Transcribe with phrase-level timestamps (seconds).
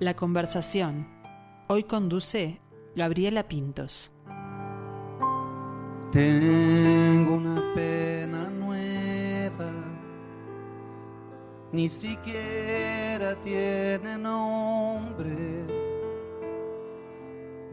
[0.00, 1.06] La conversación.
[1.68, 2.62] Hoy conduce
[2.96, 4.14] Gabriela Pintos.
[6.10, 9.70] Tengo una pena nueva,
[11.70, 15.66] ni siquiera tiene nombre.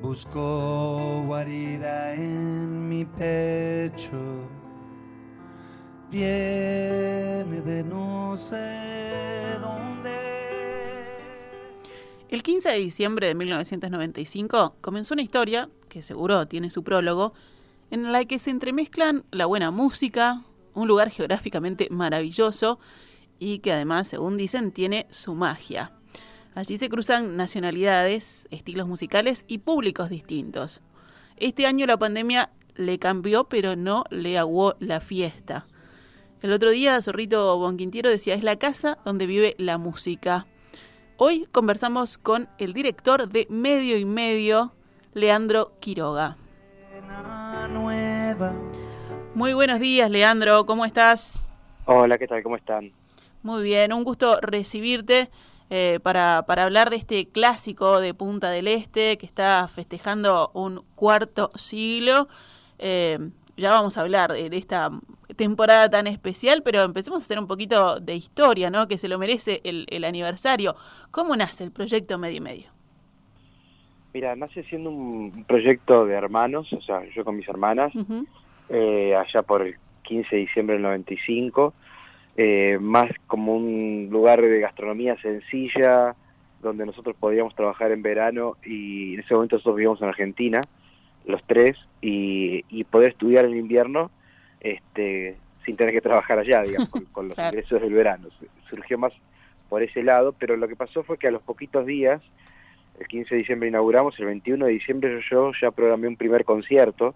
[0.02, 4.20] Busco guarida en mi pecho,
[6.12, 9.87] viene de no sé dónde.
[12.30, 17.34] El 15 de diciembre de 1995 comenzó una historia, que seguro tiene su prólogo,
[17.90, 22.80] en la que se entremezclan la buena música, un lugar geográficamente maravilloso
[23.40, 25.94] y que además, según dicen, tiene su magia.
[26.54, 30.82] Allí se cruzan nacionalidades, estilos musicales y públicos distintos.
[31.38, 35.66] Este año la pandemia le cambió, pero no le aguó la fiesta.
[36.42, 40.46] El otro día Zorrito Bonquintiero decía, es la casa donde vive la música.
[41.20, 44.74] Hoy conversamos con el director de Medio y Medio,
[45.16, 46.38] Leandro Quiroga.
[49.34, 51.44] Muy buenos días, Leandro, ¿cómo estás?
[51.86, 52.44] Hola, ¿qué tal?
[52.44, 52.92] ¿Cómo están?
[53.42, 55.32] Muy bien, un gusto recibirte
[55.72, 60.84] eh, para, para hablar de este clásico de Punta del Este que está festejando un
[60.94, 62.28] cuarto siglo.
[62.78, 64.92] Eh, ya vamos a hablar de, de, esta
[65.38, 68.88] temporada tan especial, pero empecemos a hacer un poquito de historia, ¿no?
[68.88, 70.76] Que se lo merece el, el aniversario.
[71.12, 72.78] ¿Cómo nace el proyecto Medio y Medio?
[74.14, 78.26] Mira, nace siendo un proyecto de hermanos, o sea, yo con mis hermanas, uh -huh.
[78.70, 81.74] eh, allá por el 15 de diciembre del 95,
[82.36, 86.16] eh, más como un lugar de gastronomía sencilla,
[86.62, 90.62] donde nosotros podíamos trabajar en verano y en ese momento nosotros vivíamos en Argentina,
[91.26, 94.10] los tres, y, y poder estudiar en invierno
[94.60, 97.56] este, sin tener que trabajar allá, digamos, con, con los claro.
[97.56, 98.30] ingresos del verano.
[98.70, 99.14] Surgió más
[99.70, 102.22] por ese lado, pero lo que pasó fue que a los poquitos días,
[103.00, 107.14] el 15 de diciembre inauguramos, el 21 de diciembre yo ya programé un primer concierto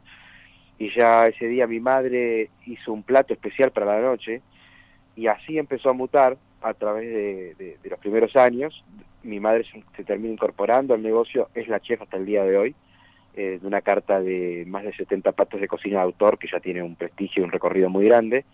[0.78, 4.42] y ya ese día mi madre hizo un plato especial para la noche
[5.16, 8.84] y así empezó a mutar a través de, de, de los primeros años.
[9.24, 12.58] Mi madre se, se, termina incorporando al negocio, es la chef hasta el día de
[12.58, 12.76] hoy,
[13.36, 16.60] eh, de una carta de más de 70 platos de cocina de autor que ya
[16.60, 18.46] tiene un prestigio y un recorrido muy grande.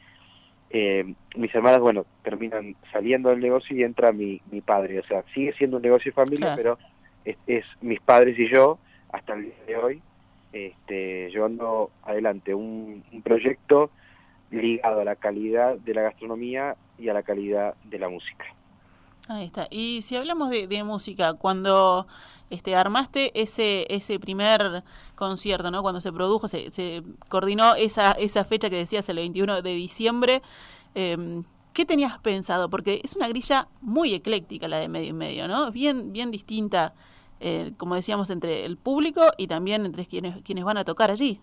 [0.70, 5.24] Eh, mis hermanas, bueno, terminan saliendo del negocio y entra mi, mi padre, o sea,
[5.34, 6.58] sigue siendo un negocio de familia, claro.
[6.58, 6.80] pero
[7.26, 8.78] es, es, mis padres y yo,
[9.12, 10.02] hasta el día de hoy,
[10.52, 13.92] este, llevando adelante un, un proyecto
[14.52, 18.46] ligado a la calidad de la gastronomía y a la calidad de la música.
[19.28, 19.68] Ahí está.
[19.70, 22.08] Y si hablamos de, de música, cuando
[22.50, 24.84] este, armaste ese ese primer
[25.16, 25.82] concierto, ¿no?
[25.82, 30.42] Cuando se produjo, se, se coordinó esa esa fecha que decías, el 21 de diciembre.
[30.96, 31.42] Eh,
[31.74, 32.70] ¿Qué tenías pensado?
[32.70, 35.72] Porque es una grilla muy ecléctica la de medio y medio, ¿no?
[35.72, 36.94] Bien bien distinta,
[37.40, 41.40] eh, como decíamos, entre el público y también entre quienes quienes van a tocar allí.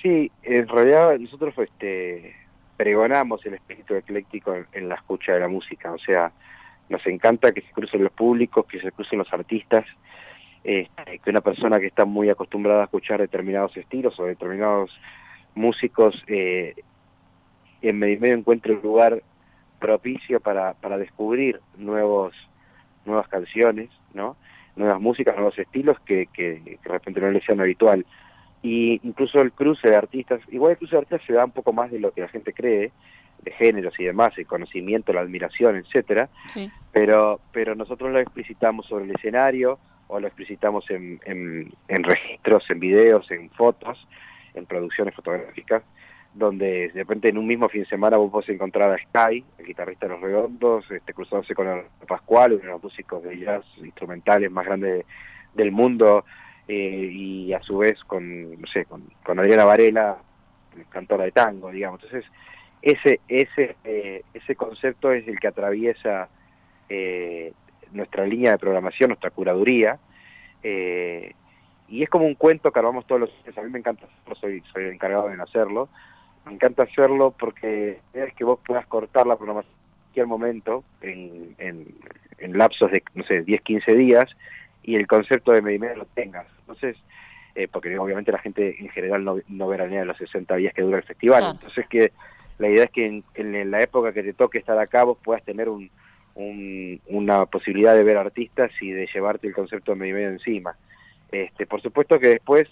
[0.00, 2.34] Sí, en realidad nosotros este,
[2.76, 6.32] pregonamos el espíritu ecléctico en, en la escucha de la música, o sea,
[6.88, 9.84] nos encanta que se crucen los públicos, que se crucen los artistas,
[10.64, 10.88] eh,
[11.22, 14.90] que una persona que está muy acostumbrada a escuchar determinados estilos o determinados
[15.54, 16.74] músicos eh,
[17.82, 19.22] en medio encuentre un lugar
[19.78, 22.34] propicio para, para descubrir nuevos
[23.04, 24.36] nuevas canciones, ¿no?
[24.76, 28.06] nuevas músicas, nuevos estilos que, que, que de repente no les sean habitual.
[28.62, 31.74] Y incluso el cruce de artistas, igual el cruce de artistas se da un poco
[31.74, 32.92] más de lo que la gente cree,
[33.42, 36.70] de géneros y demás, el conocimiento, la admiración, etcétera, sí.
[36.92, 42.68] pero pero nosotros lo explicitamos sobre el escenario o lo explicitamos en, en, en registros,
[42.70, 44.06] en videos, en fotos,
[44.54, 45.82] en producciones fotográficas,
[46.34, 49.66] donde de repente en un mismo fin de semana vos podés encontrar a Sky, el
[49.66, 53.64] guitarrista de Los Redondos, este, cruzándose con el Pascual, uno de los músicos de jazz
[53.78, 55.06] instrumentales más grandes
[55.54, 56.24] del mundo,
[56.66, 60.16] eh, y a su vez con, no sé, con, con Adriana Varela,
[60.88, 62.02] cantora de tango, digamos.
[62.02, 62.30] Entonces,
[62.84, 66.28] ese ese eh, ese concepto es el que atraviesa
[66.90, 67.52] eh,
[67.92, 69.98] nuestra línea de programación, nuestra curaduría,
[70.62, 71.32] eh,
[71.88, 73.56] y es como un cuento que armamos todos los días.
[73.56, 75.88] A mí me encanta hacerlo, soy, soy el encargado de hacerlo.
[76.44, 81.54] Me encanta hacerlo porque es que vos puedas cortar la programación en cualquier momento, en,
[81.58, 81.94] en,
[82.38, 84.24] en lapsos de, no sé, 10, 15 días,
[84.82, 86.46] y el concepto de medio lo tengas.
[86.60, 86.96] Entonces,
[87.54, 90.98] eh, porque obviamente la gente en general no, no veranea los 60 días que dura
[90.98, 91.52] el festival.
[91.52, 92.12] Entonces, que
[92.58, 95.68] la idea es que en, la época que te toque estar acá vos puedas tener
[95.68, 95.90] un,
[96.34, 100.76] un, una posibilidad de ver artistas y de llevarte el concepto de medio encima.
[101.32, 102.68] Este, por supuesto que después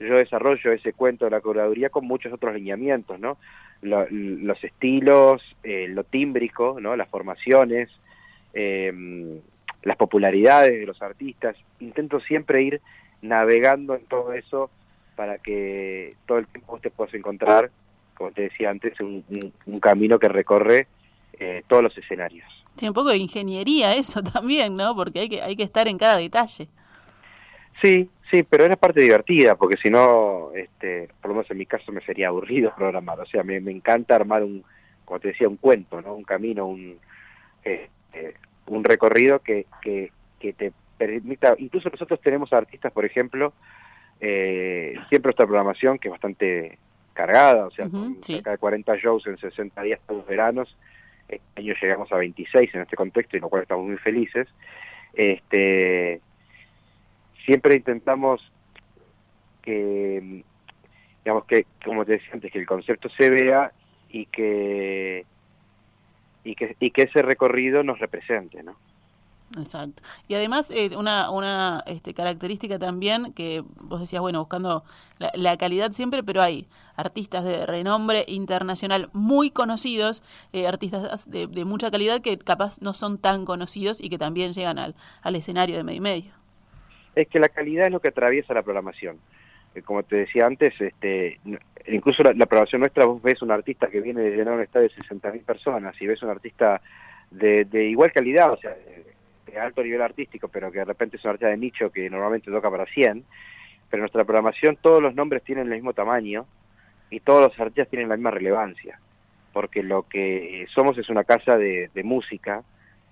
[0.00, 3.36] yo desarrollo ese cuento de la curaduría con muchos otros lineamientos, ¿no?
[3.82, 6.96] Lo, los estilos, eh, lo tímbrico, ¿no?
[6.96, 7.90] Las formaciones,
[8.54, 9.40] eh,
[9.82, 11.56] las popularidades de los artistas.
[11.80, 12.80] Intento siempre ir
[13.22, 14.70] navegando en todo eso
[15.16, 17.70] para que todo el tiempo te puedas encontrar,
[18.18, 19.24] como te decía antes, un,
[19.66, 20.88] un, camino que recorre
[21.38, 22.46] eh, todos los escenarios.
[22.74, 24.94] Tiene un poco de ingeniería eso también, ¿no?
[24.96, 26.68] Porque hay que, hay que estar en cada detalle.
[27.80, 31.58] Sí, sí, pero es la parte divertida, porque si no, este, por lo menos en
[31.58, 33.20] mi caso me sería aburrido programar.
[33.20, 34.64] O sea, me, me encanta armar un,
[35.04, 36.14] como te decía, un cuento, ¿no?
[36.14, 36.98] Un camino, un,
[37.62, 38.34] este,
[38.66, 40.10] un recorrido que, que,
[40.40, 43.52] que te permita, incluso nosotros tenemos artistas, por ejemplo,
[44.20, 46.78] eh, siempre nuestra programación que es bastante
[47.18, 47.88] cargada, o sea,
[48.22, 50.76] cerca de 40 shows en 60 días todos los veranos,
[51.28, 54.46] este año llegamos a 26 en este contexto y lo cual estamos muy felices.
[55.14, 56.20] Este,
[57.44, 58.40] siempre intentamos
[59.62, 60.44] que,
[61.24, 63.72] digamos que, como te decía antes, que el concepto se vea
[64.10, 65.26] y que
[66.44, 68.76] y que, y que ese recorrido nos represente, ¿no?
[69.56, 70.02] Exacto.
[70.26, 74.84] Y además, eh, una, una este, característica también que vos decías, bueno, buscando
[75.18, 76.66] la, calidad siempre, pero hay
[76.96, 80.22] artistas de renombre internacional muy conocidos,
[80.52, 84.78] eh, artistas de, mucha calidad que capaz no son tan conocidos y que también llegan
[84.78, 86.32] al, al escenario de medio y medio.
[87.14, 89.18] Es que la calidad es lo que atraviesa la programación.
[89.74, 91.40] Eh, como te decía antes, este,
[91.86, 94.94] incluso la, programación nuestra, vos ves un artista que viene de llenar un estadio de
[94.94, 96.82] 60.000 personas y ves un artista
[97.30, 98.76] de, de igual calidad, o sea,
[99.50, 102.50] de alto nivel artístico, pero que de repente es un artista de nicho que normalmente
[102.50, 103.24] toca para 100,
[103.90, 106.46] pero en nuestra programación todos los nombres tienen el mismo tamaño
[107.10, 109.00] y todos los artistas tienen la misma relevancia,
[109.52, 112.62] porque lo que somos es una casa de, música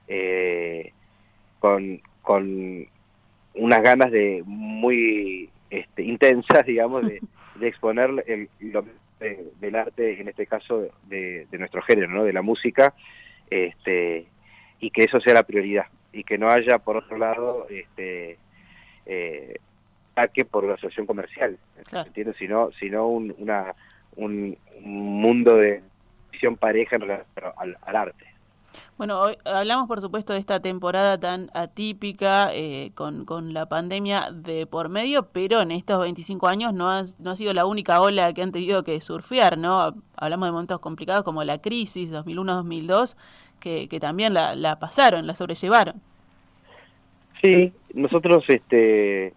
[0.09, 0.93] eh,
[1.59, 2.87] con, con
[3.55, 7.21] unas ganas de muy este, intensas, digamos, de,
[7.61, 8.85] exponer el, lo,
[9.19, 12.25] del arte, en este caso de, de, nuestro género, ¿no?
[12.25, 12.95] de la música,
[13.49, 14.27] este,
[14.79, 18.39] y que eso sea la prioridad y que no haya, por otro lado, este
[19.05, 19.57] eh,
[20.13, 21.59] ataque por la asociación comercial,
[21.93, 22.37] ¿entiendes?
[22.39, 23.75] Sino, sino un, una,
[24.17, 25.83] un, mundo de
[26.33, 27.27] visión pareja en relación
[27.83, 28.25] al, arte.
[28.99, 34.31] Bueno, hoy hablamos por supuesto de esta temporada tan atípica eh, con, con la pandemia
[34.33, 38.01] de por medio, pero en estos 25 años no ha, no ha sido la única
[38.01, 39.95] ola que han tenido que surfear, ¿no?
[40.17, 43.17] Hablamos de momentos complicados como la crisis 2001-2002
[43.61, 46.01] que, también la, la, pasaron, la sobrellevaron.
[47.43, 49.33] Sí, nosotros este,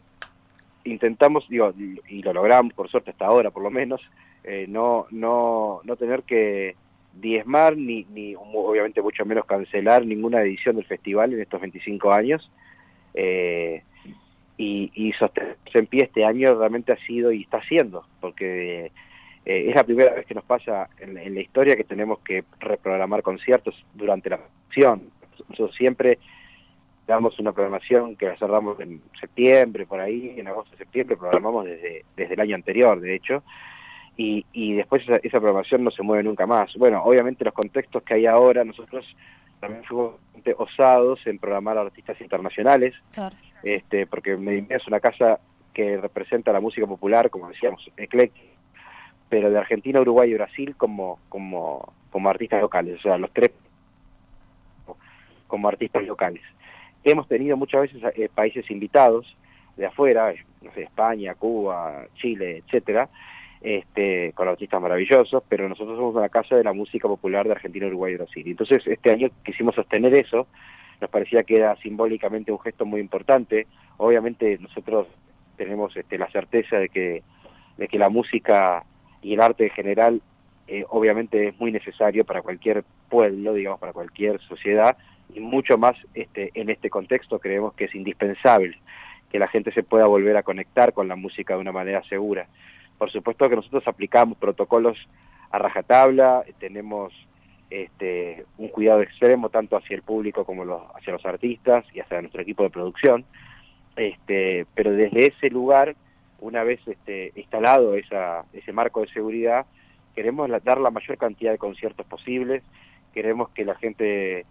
[0.83, 1.73] intentamos, digo,
[2.07, 4.01] y lo logramos por suerte hasta ahora por lo menos,
[4.43, 6.75] eh, no, no, no tener que
[7.13, 12.49] diezmar ni, ni obviamente mucho menos cancelar ninguna edición del festival en estos 25 años.
[13.13, 13.83] Eh,
[14.57, 18.91] y, y sostenerse en pie este año realmente ha sido y está siendo, porque
[19.45, 23.23] eh, es la primera vez que nos pasa en, la historia que tenemos que reprogramar
[23.23, 25.09] conciertos durante la acción.
[25.49, 26.19] Nosotros siempre
[27.07, 32.05] damos una programación que la cerramos en septiembre, por ahí, en agosto, septiembre, programamos desde,
[32.15, 33.43] desde el año anterior, de hecho,
[34.19, 36.73] y, y después esa, programación no se mueve nunca más.
[36.75, 39.05] Bueno, obviamente los contextos que hay ahora, nosotros
[39.61, 40.15] también fuimos
[40.57, 42.93] osados en programar artistas internacionales,
[43.63, 45.39] este, porque Medellín es una casa
[45.73, 48.45] que representa la música popular, como decíamos, ecléctica,
[49.29, 53.51] pero de Argentina, Uruguay y Brasil como, como, como artistas locales, o sea, los tres
[55.47, 56.43] como artistas locales.
[57.05, 59.33] Hemos tenido muchas veces eh, países invitados
[59.77, 63.07] de afuera, no sé, España, Cuba, Chile, etcétera,
[63.61, 67.87] este, con artistas maravillosos, pero nosotros somos una casa de la música popular de Argentina,
[67.87, 68.43] Uruguay y Brasil.
[68.47, 70.47] Entonces, este año quisimos sostener eso,
[71.01, 73.67] nos parecía que era simbólicamente un gesto muy importante.
[73.97, 75.07] Obviamente nosotros
[75.57, 77.23] tenemos este, la certeza de que,
[77.77, 78.83] de que la música
[79.21, 80.21] y el arte en general
[80.67, 84.97] eh, obviamente es muy necesario para cualquier pueblo, digamos, para cualquier sociedad,
[85.33, 88.77] y mucho más este, en este contexto creemos que es indispensable
[89.31, 92.47] que la gente se pueda volver a conectar con la música de una manera segura.
[92.99, 94.97] Por supuesto que nosotros aplicamos protocolos
[95.49, 97.13] a rajatabla, tenemos
[97.71, 102.21] este, un cuidado extremo tanto hacia el público como los, hacia los artistas y hacia
[102.21, 103.25] nuestro equipo de producción,
[103.95, 105.95] este, pero desde ese lugar
[106.41, 109.65] una vez este, instalado esa, ese marco de seguridad,
[110.13, 112.63] queremos dar la mayor cantidad de conciertos posibles,
[113.13, 114.45] queremos que la gente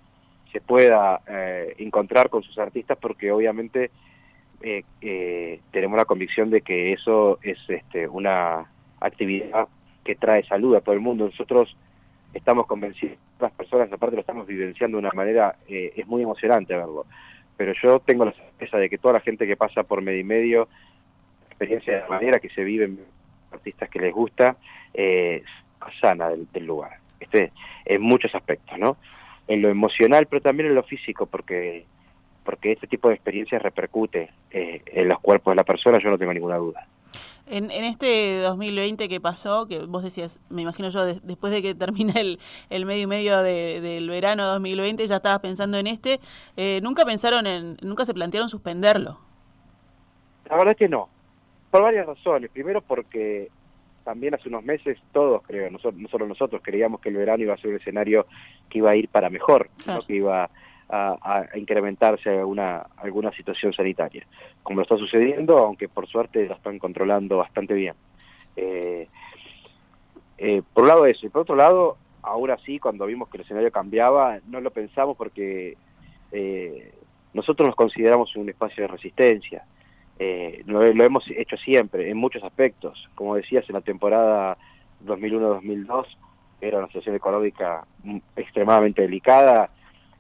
[0.53, 3.91] se pueda eh, encontrar con sus artistas porque obviamente
[4.63, 8.67] eh, eh, tenemos la convicción de que eso es este, una
[9.01, 9.69] actividad
[10.05, 11.27] que trae salud a todo el mundo.
[11.27, 11.77] Nosotros
[12.35, 17.07] estamos convencidos, las personas aparte lo estamos vivenciando de una manera, es muy emocionante verlo,
[17.57, 20.25] pero yo tengo la certeza de que toda la gente que pasa por medio y
[20.25, 20.69] medio
[21.59, 23.01] experiencia de manera que se viven
[23.51, 24.57] artistas que les gusta,
[24.95, 25.43] eh,
[26.01, 26.99] sana del, lugar.
[27.19, 27.53] Este,
[27.85, 28.97] en muchos aspectos, ¿no?
[29.49, 31.85] En lo emocional, pero también en lo físico, porque
[32.49, 36.17] porque este tipo de experiencias repercute eh, en los cuerpos de la persona, yo no
[36.17, 36.87] tengo ninguna duda.
[37.47, 41.75] En, en este 2020 que pasó, que vos decías, me imagino yo, después de que
[41.75, 42.39] termina el,
[42.71, 46.21] el medio y medio del verano 2020, ya estabas pensando en este,
[46.57, 49.19] eh, ¿nunca pensaron en, nunca se plantearon suspenderlo?
[50.49, 51.11] La verdad es que no,
[51.71, 52.51] por varias razones.
[52.51, 53.51] Primero porque
[54.05, 57.59] también hace unos meses todos, creo, no, solo nosotros, creíamos que el verano iba a
[57.59, 58.25] ser un escenario
[58.71, 59.69] que iba a ir para mejor,
[60.07, 60.49] que iba
[60.91, 64.27] a, incrementarse alguna, alguna situación sanitaria,
[64.63, 67.95] como lo está sucediendo, aunque por suerte la están controlando bastante bien.
[68.57, 69.09] Eh,
[70.39, 73.45] eh, por un lado eso, y por otro lado, ahora sí, cuando vimos que el
[73.45, 75.77] escenario cambiaba, no lo pensamos porque
[76.33, 76.93] eh,
[77.35, 79.65] nosotros nos consideramos un espacio de resistencia.
[80.67, 83.09] lo, hemos hecho siempre, en muchos aspectos.
[83.15, 84.57] Como decías, en la temporada
[85.05, 86.07] 2001-2002
[86.61, 87.85] era una situación económica
[88.35, 89.71] extremadamente delicada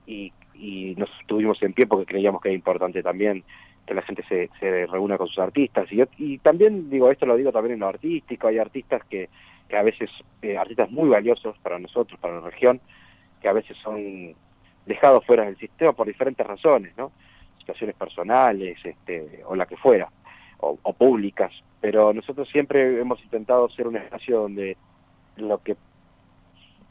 [0.06, 3.44] y y nos estuvimos en pie porque creíamos que era importante también
[3.86, 5.90] que la gente se, se reúna con sus artistas.
[5.90, 9.30] Y, yo, y también, digo, esto lo digo también en lo artístico, hay artistas que,
[9.66, 10.10] que a veces,
[10.42, 12.80] eh, artistas muy valiosos para nosotros, para la región,
[13.40, 14.34] que a veces son
[14.84, 17.12] dejados fuera del sistema por diferentes razones, ¿no?
[17.58, 20.08] Situaciones personales, este, o la que fuera,
[20.58, 21.52] o, o públicas.
[21.80, 24.76] Pero nosotros siempre hemos intentado ser un espacio donde
[25.36, 25.76] lo que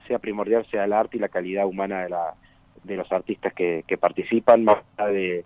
[0.08, 2.34] sea primordial sea el arte y la calidad humana de la,
[2.88, 5.46] de los artistas que, participan, más allá de,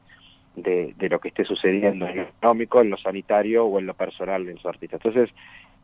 [0.56, 4.46] de, lo que esté sucediendo en lo económico, en lo sanitario o en lo personal
[4.46, 5.02] de los artistas.
[5.04, 5.34] Entonces,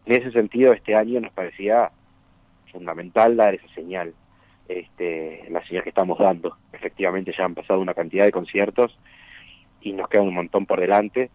[0.05, 1.91] en ese sentido, este año nos parecía
[2.71, 4.13] fundamental dar esa señal,
[4.67, 6.57] este, la señal que estamos dando.
[6.71, 8.97] Efectivamente, ya han pasado una cantidad de conciertos
[9.81, 11.29] y nos queda un montón por delante.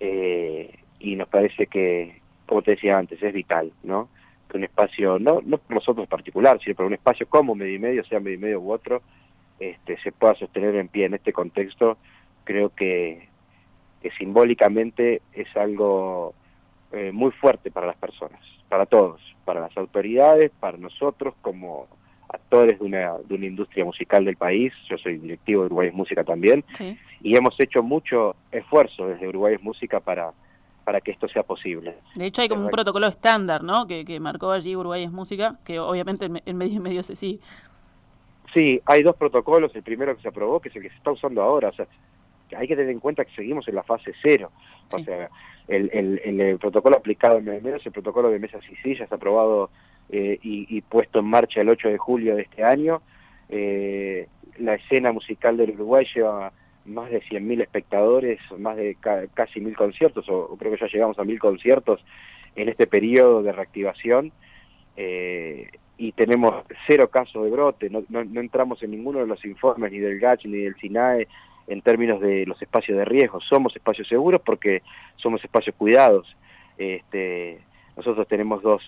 [0.00, 4.08] Eh, y nos parece que, como te decía antes, es vital, ¿no?
[4.58, 7.78] Un espacio, no, no por nosotros en particular, sino por un espacio como medio y
[7.78, 9.02] medio, sea medio y medio u otro,
[9.58, 11.98] este, se pueda sostener en pie en este contexto,
[12.44, 13.28] creo que,
[14.02, 16.34] que simbólicamente es algo
[16.92, 21.86] eh, muy fuerte para las personas, para todos, para las autoridades, para nosotros como
[22.28, 26.24] actores de una, de una industria musical del país, yo soy directivo de Uruguay Música
[26.24, 26.64] también,
[27.22, 30.32] y hemos hecho mucho esfuerzo desde Uruguay Música para
[30.84, 31.96] para que esto sea posible.
[32.14, 33.86] De hecho hay como un protocolo estándar, ¿no?
[33.86, 37.40] Que, marcó allí Uruguay es Música, que obviamente en medio y medio se sí.
[38.52, 41.10] Sí, hay dos protocolos, el primero que se aprobó, que es el que se está
[41.10, 41.86] usando ahora, o sea,
[42.56, 44.50] hay que tener en cuenta que seguimos en la fase cero,
[44.92, 45.30] o sea,
[45.68, 49.70] el, el, el, protocolo aplicado en medio es el protocolo de mesas y sillas aprobado
[50.10, 53.00] eh, y, puesto en marcha el 8 de julio de este año,
[53.48, 56.52] eh, la escena musical del Uruguay lleva
[56.84, 58.96] más de 100.000 espectadores, más de
[59.34, 62.04] casi mil conciertos, o, creo que ya llegamos a mil conciertos
[62.56, 64.32] en este periodo de reactivación,
[64.96, 69.92] eh, y tenemos cero casos de brote, no, no, entramos en ninguno de los informes,
[69.92, 71.28] ni del GACH ni del SINAE,
[71.68, 73.40] en términos de los espacios de riesgo.
[73.40, 74.82] Somos espacios seguros porque
[75.16, 76.26] somos espacios cuidados.
[76.76, 77.60] Este,
[77.96, 78.82] nosotros tenemos dos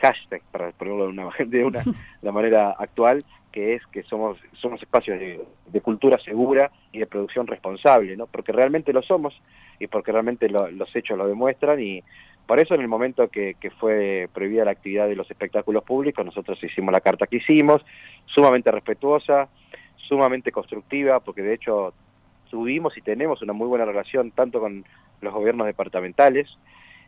[0.00, 1.82] hashtags, para ponerlo de una, de una,
[2.22, 7.46] de manera actual, que es que somos, somos espacios de, cultura segura y de producción
[7.46, 8.26] responsable, ¿no?
[8.26, 9.34] Porque realmente lo somos
[9.78, 12.02] y porque realmente los hechos lo demuestran y
[12.46, 16.24] por eso en el momento que, que, fue prohibida la actividad de los espectáculos públicos,
[16.24, 17.84] nosotros hicimos la carta que hicimos,
[18.26, 19.48] sumamente respetuosa,
[19.96, 21.94] sumamente constructiva, porque de hecho
[22.50, 24.84] tuvimos y tenemos una muy buena relación tanto con
[25.22, 26.48] los gobiernos departamentales,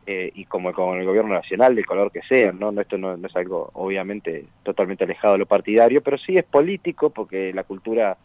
[0.09, 2.71] eh, y como con el gobierno nacional, del color que sea, ¿no?
[2.81, 7.52] Esto no, es algo obviamente totalmente alejado de lo partidario, pero sí es político porque
[7.52, 8.16] la cultura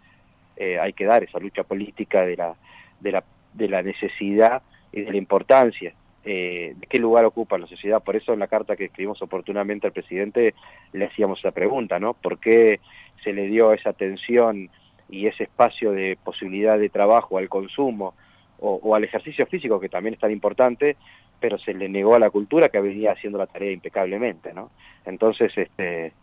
[0.57, 2.55] eh, hay que dar esa lucha política de la,
[2.99, 5.93] de la, de la necesidad y de la importancia
[6.23, 8.03] eh, de qué lugar ocupa la sociedad.
[8.03, 10.53] Por eso en la carta que escribimos oportunamente al presidente
[10.93, 12.13] le hacíamos esa pregunta, ¿no?
[12.13, 12.79] ¿Por qué
[13.23, 14.69] se le dio esa atención
[15.09, 18.13] y ese espacio de posibilidad de trabajo al consumo
[18.59, 20.95] o, o al ejercicio físico, que también es tan importante,
[21.39, 24.69] pero se le negó a la cultura que venía haciendo la tarea impecablemente, ¿no?
[25.05, 26.13] Entonces, este,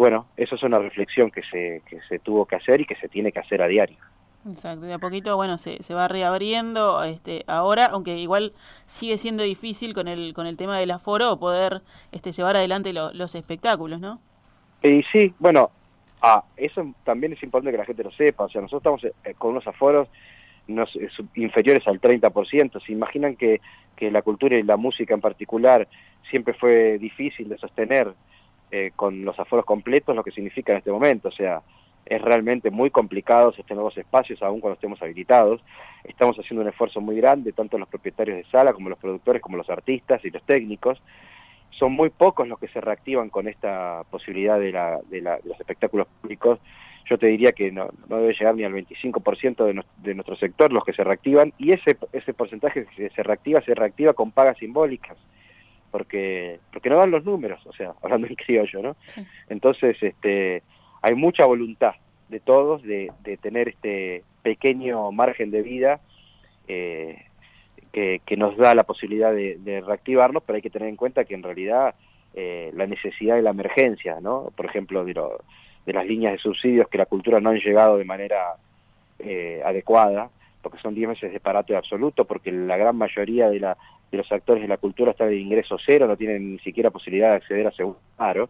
[0.00, 3.06] bueno, eso es una reflexión que se, que se tuvo que hacer y que se
[3.06, 3.98] tiene que hacer a diario.
[4.48, 8.54] Exacto, de a poquito, bueno, se, se va reabriendo este, ahora, aunque igual
[8.86, 13.34] sigue siendo difícil con el, con el tema del aforo poder este, llevar adelante los
[13.34, 14.20] espectáculos, ¿no?
[14.82, 15.70] Y sí, bueno,
[16.22, 19.34] ah, eso también es importante que la gente lo sepa, o sea, nosotros estamos eh,
[19.36, 20.08] con unos aforos
[21.34, 22.82] inferiores al 30%.
[22.86, 23.60] ¿Se imaginan que,
[23.96, 25.86] que la cultura y la música en particular
[26.30, 28.14] siempre fue difícil de sostener
[28.70, 31.28] eh, con los aforos completos, lo que significa en este momento?
[31.28, 31.62] O sea,
[32.06, 35.62] es realmente muy complicado sostener los espacios aún cuando estemos habilitados.
[36.04, 39.56] Estamos haciendo un esfuerzo muy grande, tanto los propietarios de sala como los productores, como
[39.56, 41.00] los artistas y los técnicos.
[41.70, 45.58] Son muy pocos los que se reactivan con esta posibilidad de, la, de, la, los
[45.58, 46.58] espectáculos públicos
[47.10, 50.72] yo te diría que no, no debe llegar ni al 25% de, de nuestro sector
[50.72, 54.58] los que se reactivan y ese, ese porcentaje que se reactiva, se reactiva con pagas
[54.58, 55.16] simbólicas
[55.90, 58.96] porque porque no dan los números, o sea, hablando en criollo, ¿no?
[59.48, 60.62] Entonces, este,
[61.02, 61.94] hay mucha voluntad
[62.28, 66.00] de todos de, de tener este pequeño margen de vida
[66.68, 67.24] eh,
[67.92, 71.24] que, que, nos da la posibilidad de, de, reactivarnos, pero hay que tener en cuenta
[71.24, 71.94] que en realidad
[72.34, 74.52] eh, la necesidad y la emergencia, ¿no?
[74.56, 75.40] Por ejemplo, de, lo,
[75.84, 78.54] de las líneas de subsidios que la cultura no han llegado de manera
[79.18, 80.30] eh, adecuada,
[80.62, 83.76] porque son 10 meses de parate absoluto, porque la gran mayoría de, la,
[84.10, 87.30] de los actores de la cultura están de ingreso cero, no tienen ni siquiera posibilidad
[87.30, 88.48] de acceder a seguro paro.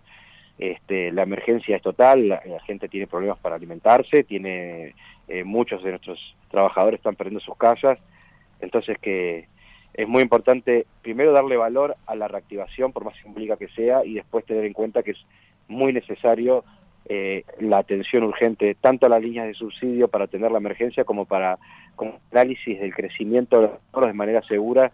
[0.58, 4.94] Este, la emergencia es total, la, gente tiene problemas para alimentarse, tiene
[5.28, 7.98] eh, muchos de nuestros trabajadores están perdiendo sus casas,
[8.60, 9.48] entonces que
[9.94, 14.14] es muy importante primero darle valor a la reactivación, por más simbólica que sea, y
[14.14, 15.26] después tener en cuenta que es
[15.66, 16.64] muy necesario
[17.06, 21.24] eh, la atención urgente tanto a las líneas de subsidio para atender la emergencia como
[21.24, 21.58] para
[21.96, 24.92] como análisis del crecimiento de manera segura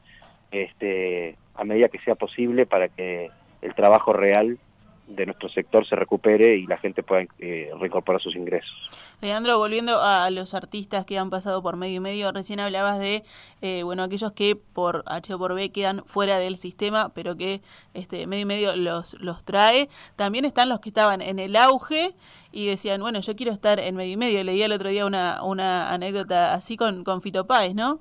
[0.51, 3.31] este, a medida que sea posible para que
[3.63, 4.59] el trabajo real
[5.07, 8.75] de nuestro sector se recupere y la gente pueda eh, reincorporar sus ingresos.
[9.21, 13.23] Leandro, volviendo a los artistas que han pasado por medio y medio, recién hablabas de
[13.63, 17.61] eh, bueno aquellos que por H o por B quedan fuera del sistema, pero que
[17.95, 19.89] este medio y medio los, los trae.
[20.17, 22.15] También están los que estaban en el auge
[22.53, 24.43] y decían, bueno, yo quiero estar en medio y medio.
[24.43, 28.01] Leí el otro día una, una anécdota así con, con Fito Páez, ¿no?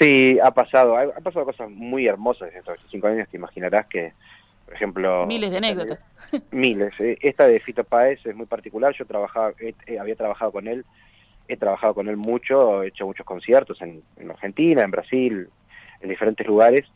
[0.00, 3.86] Sí, ha pasado, ha, ha pasado cosas muy hermosas en estos cinco años, te imaginarás
[3.86, 4.12] que
[4.70, 5.26] por ejemplo...
[5.26, 5.98] Miles de anécdotas.
[6.52, 6.94] Miles.
[7.00, 10.84] Eh, esta de Fito Páez es muy particular, yo trabajaba, eh, había trabajado con él,
[11.48, 15.48] he trabajado con él mucho, he hecho muchos conciertos en, en, Argentina, en Brasil,
[16.00, 16.86] en diferentes lugares,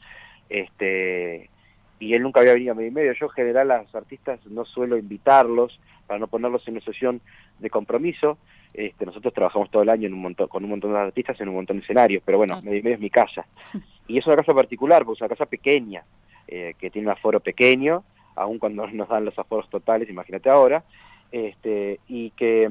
[0.48, 1.50] este
[1.98, 3.12] y él nunca había venido a medio y medio.
[3.12, 7.20] Yo en general a los artistas no suelo invitarlos para no ponerlos en una situación
[7.58, 8.38] de compromiso.
[8.72, 11.48] Este, nosotros trabajamos todo el año en un montón, con un montón de artistas en
[11.48, 13.46] un montón de escenarios, pero bueno, medio medio es mi casa.
[14.06, 16.04] Y es una casa particular, porque es una casa pequeña,
[16.46, 18.04] eh, que tiene un aforo pequeño,
[18.36, 20.84] aun cuando nos dan los aforos totales, imagínate ahora,
[21.32, 22.70] este, y que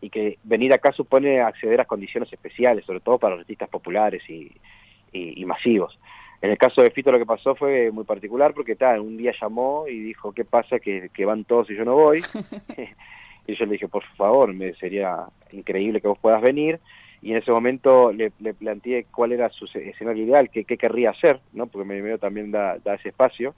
[0.00, 4.52] y que venir acá supone acceder a condiciones especiales, sobre todo para artistas populares y,
[5.12, 5.98] y, y, masivos.
[6.40, 9.32] En el caso de Fito lo que pasó fue muy particular porque tal, un día
[9.40, 10.78] llamó y dijo, ¿qué pasa?
[10.78, 12.22] Que, que van todos y yo no voy.
[13.46, 16.78] y yo le dije, por favor, me sería increíble que vos puedas venir
[17.20, 21.10] y en ese momento le, le planteé cuál era su escenario ideal, qué, qué querría
[21.10, 21.66] hacer, ¿no?
[21.66, 23.54] porque medio también da, da ese espacio,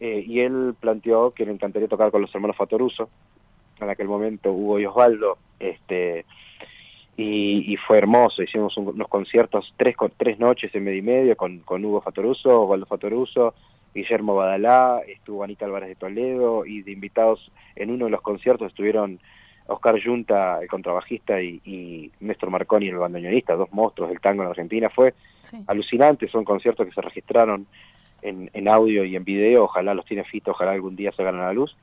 [0.00, 3.10] eh, y él planteó que le encantaría tocar con los hermanos Fatoruso,
[3.80, 6.24] en aquel momento Hugo y Osvaldo, este,
[7.18, 11.36] y, y fue hermoso, hicimos un, unos conciertos, tres, tres noches en medio y medio
[11.36, 13.54] con, con Hugo Fatoruso, Osvaldo Fatoruso,
[13.92, 18.68] Guillermo Badalá, estuvo Anita Álvarez de Toledo, y de invitados en uno de los conciertos
[18.68, 19.18] estuvieron
[19.66, 24.50] Oscar Junta, el contrabajista, y, y Néstor Marconi, el bandoneonista, dos monstruos del tango en
[24.50, 24.88] Argentina.
[24.88, 25.58] Fue sí.
[25.66, 27.66] alucinante, son conciertos que se registraron
[28.22, 31.40] en, en, audio y en video, ojalá los tiene Fito, ojalá algún día se hagan
[31.40, 31.76] a la luz.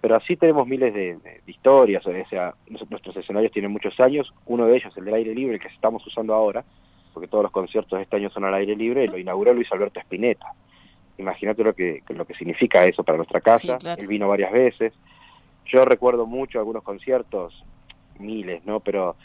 [0.00, 2.54] Pero así tenemos miles de, de, de historias, o sea,
[2.90, 6.34] nuestros escenarios tienen muchos años, uno de ellos, el del aire libre, que estamos usando
[6.34, 6.64] ahora,
[7.12, 9.98] porque todos los conciertos de este año son al aire libre, lo inauguró Luis Alberto
[10.00, 10.52] Spinetta.
[11.18, 14.00] Imagínate lo que, lo que significa eso para nuestra casa, sí, claro.
[14.00, 14.92] él vino varias veces,
[15.66, 17.64] yo recuerdo mucho algunos conciertos,
[18.18, 18.80] miles, ¿no?
[18.80, 19.16] Pero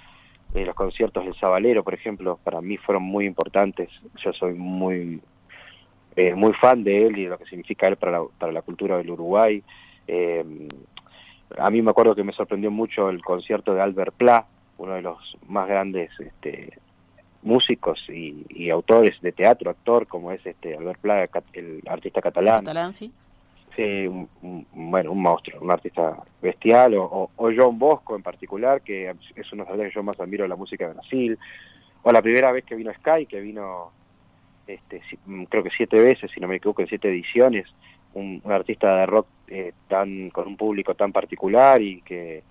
[0.53, 3.89] eh, los conciertos del Sabalero, por ejemplo, para mí fueron muy importantes.
[4.23, 5.21] Yo soy muy
[6.15, 8.62] eh, muy fan de él y de lo que significa él para la, para la
[8.62, 9.63] cultura del Uruguay.
[10.07, 10.67] Eh,
[11.57, 14.45] a mí me acuerdo que me sorprendió mucho el concierto de Albert Pla,
[14.77, 16.77] uno de los más grandes este,
[17.43, 22.61] músicos y, y, autores de teatro, actor, como es este Albert Pla, el artista catalán.
[22.61, 23.11] catalán sí.
[23.75, 28.21] Sí, un, un, bueno, un monstruo, un artista bestial, o, o, o, John Bosco en
[28.21, 31.39] particular, que es uno de los que yo más admiro de la música de Brasil,
[32.03, 33.91] o la primera vez que vino Sky, que vino,
[34.67, 35.01] este,
[35.49, 37.65] creo que siete veces, si no me equivoco, en siete ediciones,
[38.13, 42.43] un, un artista de rock eh, tan con un público tan particular y que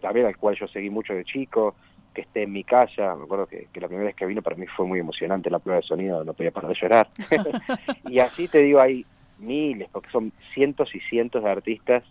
[0.00, 1.74] también al cual yo seguí mucho de chico,
[2.14, 4.56] que esté en mi casa, me acuerdo que, que, la primera vez que vino para
[4.56, 7.08] mí fue muy emocionante la prueba de sonido, no podía parar de llorar.
[8.08, 9.04] y así te digo, hay
[9.38, 12.04] miles, porque son cientos y cientos de artistas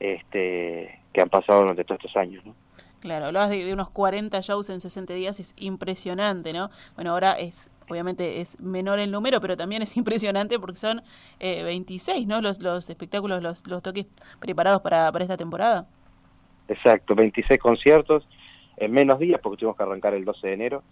[0.00, 2.54] este, que han pasado durante todos estos años, ¿no?
[3.00, 6.70] Claro, hablabas de, de, unos 40 shows en 60 días, es impresionante, ¿no?
[6.94, 11.02] Bueno, ahora es, obviamente es menor el número, pero también es impresionante porque son
[11.40, 12.40] eh, 26, ¿no?
[12.40, 14.06] Los, los espectáculos, los, los toques
[14.40, 15.86] preparados para, para esta temporada.
[16.68, 18.26] Exacto, 26 conciertos
[18.76, 20.82] en menos días, porque tuvimos que arrancar el 12 de enero,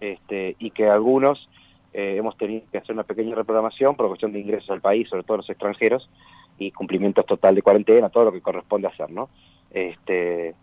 [0.00, 1.48] este, y que algunos
[1.92, 5.22] eh, hemos tenido que hacer una pequeña reprogramación por cuestión de ingresos al país, sobre
[5.22, 6.08] todo los extranjeros,
[6.58, 9.28] y cumplimientos total de cuarentena, todo lo que corresponde hacer, ¿no?
[9.70, 10.54] Este,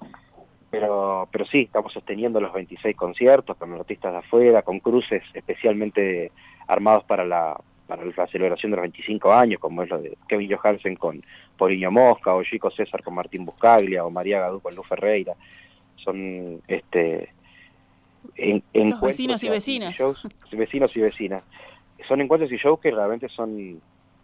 [0.74, 6.32] pero, pero sí, estamos sosteniendo los 26 conciertos con artistas de afuera, con cruces especialmente
[6.66, 7.56] armados para la,
[7.86, 11.24] para la celebración de los 25 años, como es lo de Kevin Johansen con
[11.60, 15.36] Paulinho Mosca, o Chico César con Martín Buscaglia, o María Gadú con Luz Ferreira.
[15.98, 17.30] Son este
[18.36, 19.96] en, los vecinos y vecinas.
[20.52, 21.44] vecinos y vecinas.
[22.08, 23.80] Son encuentros y shows que realmente son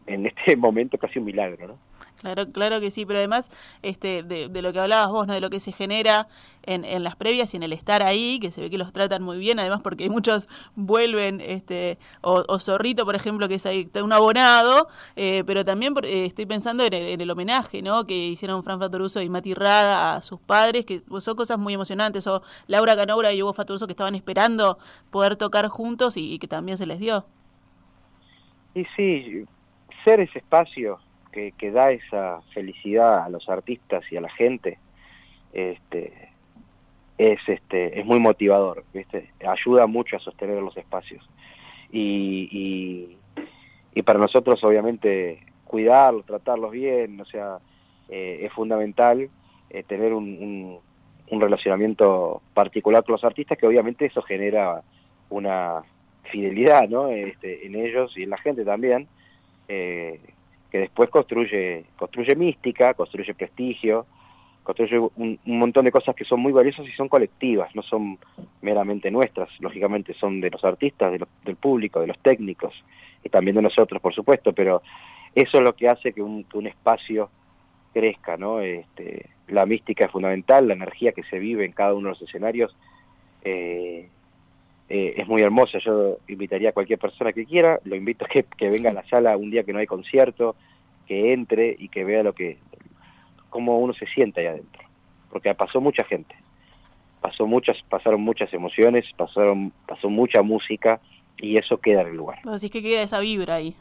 [0.08, 1.78] en este momento casi un milagro, ¿no?
[2.20, 3.50] Claro, claro que sí, pero además
[3.82, 5.34] este, de, lo que hablabas vos, ¿no?
[5.34, 6.28] de lo que se genera
[6.64, 9.24] en, en, las previas y en el estar ahí, que se ve que los tratan
[9.24, 14.12] muy bien, además porque muchos vuelven, este, o, Zorrito, por ejemplo, que es ahí, un
[14.12, 18.06] abonado, eh, pero también eh, estoy pensando en el, homenaje ¿no?
[18.06, 22.28] que hicieron Fran Fatoruso y Mati Rada a sus padres, que son cosas muy emocionantes,
[22.28, 24.78] o Laura Canoura y Hugo Fatoruso que estaban esperando
[25.10, 27.26] poder tocar juntos y, y que también se les dio.
[28.76, 29.46] Y sí,
[30.04, 31.00] ser ese espacio
[31.32, 34.78] que, da esa felicidad a los artistas y a la gente
[35.54, 36.30] este
[37.18, 41.28] es este es muy motivador viste ayuda mucho a sostener los espacios
[41.92, 43.18] y,
[43.94, 47.60] y, para nosotros obviamente cuidarlos tratarlos bien o sea
[48.08, 49.30] eh, es fundamental
[49.70, 50.80] eh, tener un,
[51.30, 54.82] un, relacionamiento particular con los artistas que obviamente eso genera
[55.30, 55.84] una
[56.32, 57.10] fidelidad ¿no?
[57.10, 59.08] este, en ellos y en la gente también
[59.68, 60.20] eh,
[60.72, 64.06] que después construye, construye mística, construye prestigio,
[64.64, 68.20] construye un, montón de cosas que son muy valiosas y son colectivas, no son
[68.62, 72.74] meramente nuestras, lógicamente son de los artistas, del público, de los técnicos
[73.24, 74.82] y también de nosotros, por supuesto, pero
[75.34, 77.30] eso es lo que hace que un, espacio
[77.94, 78.62] crezca, ¿no?
[78.62, 82.22] Este, la mística es fundamental, la energía que se vive en cada uno de los
[82.22, 82.76] escenarios
[83.44, 84.10] eh,
[84.90, 85.78] eh, es muy hermosa.
[85.80, 89.38] Yo invitaría a cualquier persona que quiera, lo invito a que, venga a la sala
[89.38, 90.56] un día que no hay concierto,
[91.08, 92.58] que entre y que vea lo que
[93.50, 94.84] cómo uno se siente ahí adentro.
[95.30, 96.36] Porque pasó mucha gente,
[97.22, 101.00] pasó muchas, pasaron muchas emociones, pasaron, pasó mucha música
[101.38, 102.40] y eso queda en el lugar.
[102.46, 103.76] Así que queda esa vibra ahí.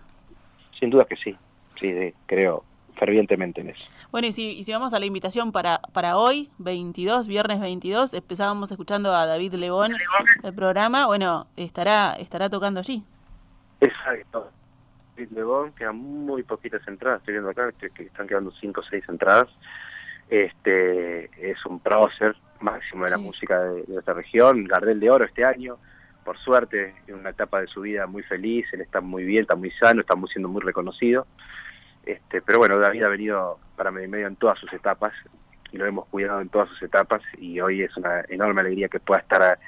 [0.78, 1.34] Sin duda que sí,
[1.80, 2.64] sí, creo,
[2.98, 3.90] fervientemente en eso.
[4.10, 8.70] Bueno, y si, si vamos a la invitación para, para hoy, 22, viernes 22, empezábamos
[8.70, 9.92] escuchando a David León,
[10.42, 13.02] el programa, bueno, estará estará tocando allí.
[13.80, 14.50] Exacto.
[15.16, 19.04] David Lebón, quedan muy poquitas entradas, estoy viendo acá que están quedando 5 o 6
[19.08, 19.48] entradas.
[20.28, 25.24] Este es un prócer máximo de la música de, de, esta región, Gardel de Oro
[25.24, 25.78] este año,
[26.28, 29.54] por suerte, en una etapa de su vida muy feliz, él está muy bien, está
[29.54, 31.26] muy sano, está siendo muy reconocido.
[32.08, 35.12] Este, pero bueno, David ha venido para medio medio en todas sus etapas
[35.70, 38.98] y lo hemos cuidado en todas sus etapas y hoy es una enorme alegría que
[38.98, 39.58] pueda estar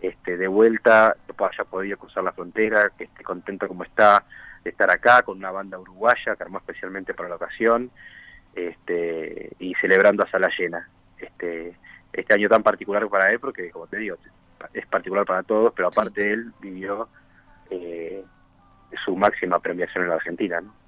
[0.00, 4.24] este, de vuelta, que haya podido cruzar la frontera, que esté contento como está
[4.64, 7.90] de estar acá con una banda uruguaya que armó especialmente para la ocasión
[8.54, 10.88] este, y celebrando a sala llena.
[11.18, 11.76] Este,
[12.10, 14.16] este año tan particular para él porque, como te digo,
[14.72, 17.10] es particular para todos, pero aparte él vivió
[17.68, 18.24] eh,
[19.04, 20.81] su máxima premiación en la Argentina, ¿no?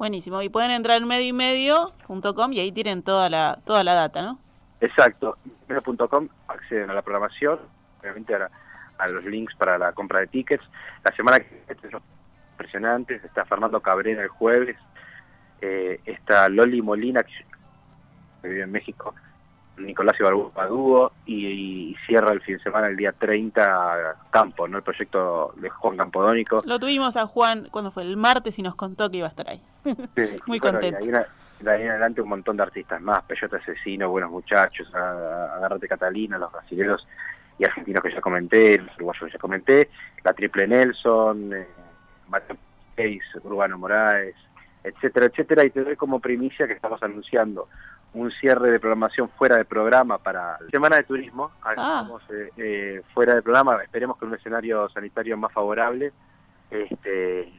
[0.00, 0.40] Buenísimo.
[0.40, 4.22] Y pueden entrar en medio y medio.com y ahí tienen toda la, toda la data,
[4.22, 4.38] ¿no?
[4.80, 5.36] Exacto.
[5.68, 7.58] Medio.com acceden a la programación,
[8.00, 10.64] obviamente a, los links para la compra de tickets.
[11.04, 12.02] La semana que viene es
[12.52, 13.16] impresionante.
[13.16, 14.78] Está Fernando Cabrera el jueves.
[15.60, 19.14] Eh, está Loli Molina, que vive en México,
[19.80, 20.68] Nicolás Ibarbupa
[21.26, 24.78] y, cierra el fin de semana el día 30 Campo, ¿no?
[24.78, 26.62] El proyecto de Juan Campodónico.
[26.64, 29.48] Lo tuvimos a Juan cuando fue el martes y nos contó que iba a estar
[29.48, 29.62] ahí.
[30.46, 31.04] Muy contento.
[31.04, 31.24] Y ahí,
[31.60, 36.38] de ahí en adelante un montón de artistas más, Peyote Asesino, Buenos Muchachos, Agárrate Catalina,
[36.38, 37.06] los brasileños
[37.58, 39.90] y argentinos que ya comenté, los uruguayos que ya comenté,
[40.24, 41.68] la Triple Nelson, eh,
[42.28, 42.56] Mateo
[43.44, 44.34] Urbano Moraes,
[44.82, 47.68] etcétera, etcétera, y te doy como primicia que estamos anunciando
[48.12, 51.50] un cierre de programación fuera de programa para la Semana de Turismo.
[51.62, 52.08] Ah.
[52.30, 56.12] Eh, eh, fuera de programa, esperemos que un escenario sanitario más favorable.
[56.70, 57.52] Este,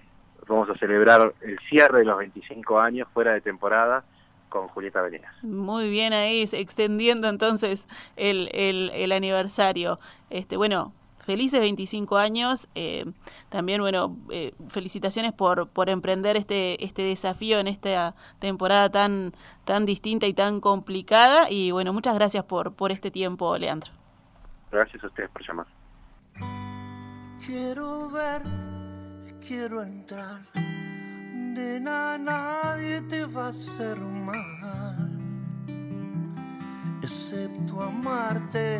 [0.48, 4.04] vamos a celebrar el cierre de los 25 años fuera de temporada
[4.50, 5.34] con Julieta Venegas.
[5.44, 7.88] Muy bien ahí, extendiendo entonces
[8.18, 10.00] el, el, el aniversario.
[10.30, 10.92] Este, bueno,
[11.24, 12.68] felices 25 años.
[12.76, 13.06] Eh,
[13.50, 19.34] también, bueno, eh, felicitaciones por, por emprender este, este desafío en esta temporada tan,
[19.66, 21.50] tan distinta y tan complicada.
[21.50, 23.92] Y bueno, muchas gracias por, por este tiempo, Leandro.
[24.72, 25.68] Gracias a ustedes por llamar.
[27.46, 28.44] Quiero ver,
[29.46, 30.42] quiero entrar.
[30.54, 35.20] De nada, nadie te va a hacer mal,
[37.04, 38.80] excepto amarte